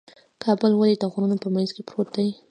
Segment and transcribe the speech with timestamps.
[0.43, 2.29] کابل ولې د غرونو په منځ کې پروت دی؟